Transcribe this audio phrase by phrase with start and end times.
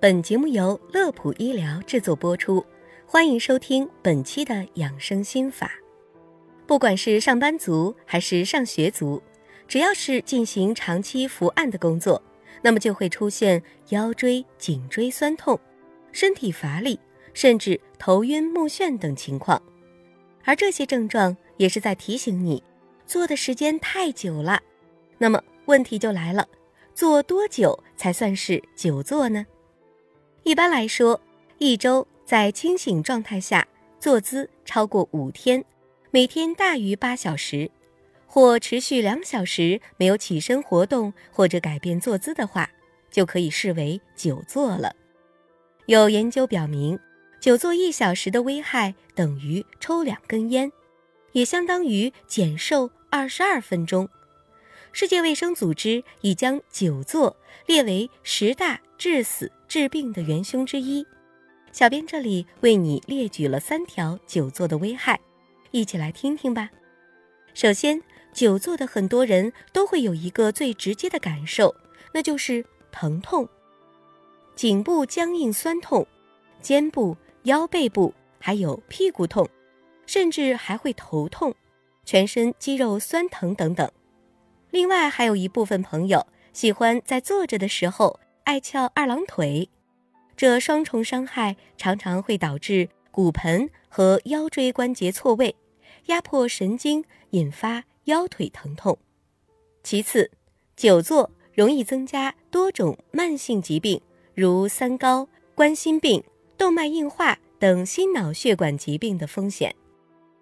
[0.00, 2.64] 本节目由乐普医疗制作播出，
[3.04, 5.72] 欢迎收听本期的养生心法。
[6.68, 9.20] 不管是上班族还是上学族，
[9.66, 12.22] 只要是进行长期伏案的工作，
[12.62, 15.58] 那么就会出现腰椎、颈椎酸痛、
[16.12, 17.00] 身体乏力，
[17.34, 19.60] 甚至头晕目眩等情况。
[20.44, 22.62] 而这些症状也是在提醒你，
[23.04, 24.62] 坐的时间太久了。
[25.18, 26.46] 那么问题就来了，
[26.94, 29.44] 坐多久才算是久坐呢？
[30.48, 31.20] 一般来说，
[31.58, 33.68] 一周在清醒状态下
[34.00, 35.62] 坐姿超过五天，
[36.10, 37.70] 每天大于八小时，
[38.26, 42.70] 或持续两小时没有起身活动或者改变坐姿的话，
[43.10, 44.96] 就可以视为久坐了。
[45.84, 46.98] 有研究表明，
[47.38, 50.72] 久坐一小时的危害等于抽两根烟，
[51.32, 54.08] 也相当于减寿二十二分钟。
[54.92, 59.50] 世界卫生组织已将久坐列为十大致死。
[59.68, 61.06] 治病的元凶之一，
[61.72, 65.20] 小编这里为你列举了三条久坐的危害，
[65.72, 66.70] 一起来听听吧。
[67.52, 71.74] 首先，久坐的很多人都会有一个最直接的感受，
[72.14, 73.46] 那就是疼痛，
[74.56, 76.06] 颈部僵硬酸痛，
[76.62, 79.46] 肩部、腰背部还有屁股痛，
[80.06, 81.54] 甚至还会头痛，
[82.06, 83.92] 全身肌肉酸疼等等。
[84.70, 88.20] 另外，还有一部分朋友喜欢在坐着的时候。
[88.44, 89.68] 爱翘二郎腿，
[90.34, 95.54] 这双重伤害常常会导致骨盆和腰椎关节错位，
[96.06, 98.96] 压迫神经，引发腰腿疼痛。
[99.82, 100.30] 其次，
[100.74, 104.00] 久坐容易增加多种慢性疾病，
[104.34, 106.24] 如三高、冠心病、
[106.56, 109.76] 动脉硬化等心脑血管疾病的风险。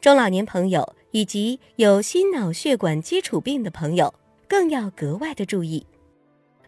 [0.00, 4.14] 中老年朋友以及有心脑血管基础病的朋友
[4.46, 5.86] 更要格外的注意。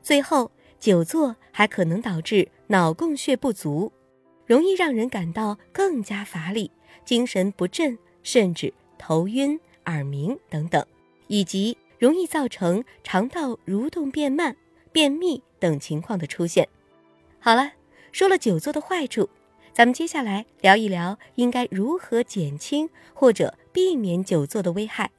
[0.03, 0.51] 最后。
[0.81, 3.93] 久坐还可能导致脑供血不足，
[4.47, 6.71] 容易让人感到更加乏力、
[7.05, 10.83] 精神不振，甚至头晕、耳鸣等等，
[11.27, 14.57] 以及容易造成肠道蠕动变慢、
[14.91, 16.67] 便秘等情况的出现。
[17.39, 17.73] 好了，
[18.11, 19.29] 说了久坐的坏处，
[19.75, 25.11] 咱们接下来聊一聊应该如何减轻或者避免久坐的危害。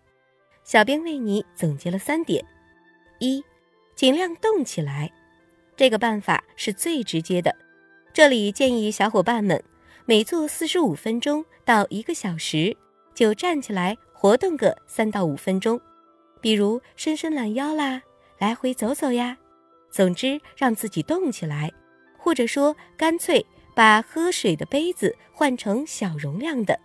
[0.63, 2.45] 小编为你总结了三点：
[3.19, 3.44] 一，
[3.95, 5.12] 尽量动起来。
[5.75, 7.56] 这个办法是最直接的，
[8.13, 9.63] 这里建议小伙伴们
[10.06, 12.75] 每做四十五分钟到一个小时，
[13.16, 15.81] 就站起来活动个三到五分钟，
[16.40, 18.01] 比如伸伸懒腰啦，
[18.38, 19.35] 来回走走呀，
[19.90, 21.72] 总之让自己动起来，
[22.17, 26.79] 或者说干脆把喝水的杯子换成小容量的，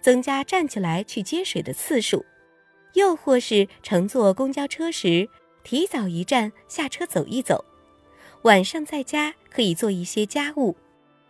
[0.00, 2.24] 增加站起来去接水的次数，
[2.94, 5.28] 又或是乘坐公交车时
[5.62, 7.64] 提早一站下车走一走。
[8.42, 10.76] 晚上在家可以做一些家务，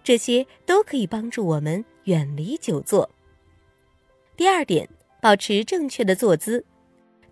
[0.05, 3.09] 这些都可以帮助我们远离久坐。
[4.37, 4.89] 第二点，
[5.21, 6.65] 保持正确的坐姿，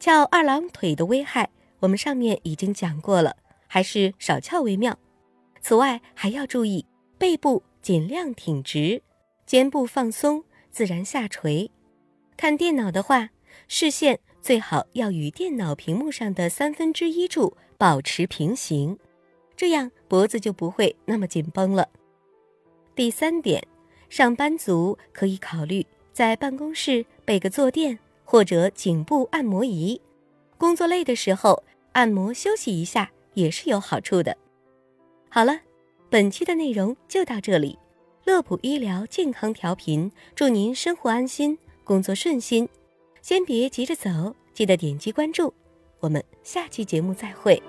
[0.00, 1.48] 翘二郎腿的危害
[1.78, 3.36] 我们上面已经讲过了，
[3.66, 4.98] 还是少翘为妙。
[5.60, 6.84] 此外还要注意
[7.18, 9.02] 背部尽量挺直，
[9.44, 10.42] 肩部放松，
[10.76, 11.70] 自然下垂。
[12.36, 13.30] 看电脑的话，
[13.66, 18.98] 视线最好要与电脑屏幕上的三分之一处保持平行。
[19.56, 21.88] 这样脖子就不会那么紧绷了。
[22.94, 23.66] 第三点，
[24.10, 25.82] 上班族可以考虑
[26.12, 29.98] 在办公室备个坐垫或者颈部按摩仪，
[30.58, 34.36] 工作累的时候按摩休息一下也是有好处的。
[35.30, 35.58] 好了，
[36.10, 37.78] 本期的内容就到这里。
[38.26, 42.68] 乐普医疗健康调频，祝您生活安心，工作顺心。
[43.22, 45.54] 先别急着走，记得点击关注。
[46.00, 47.62] 我们下期节目再会。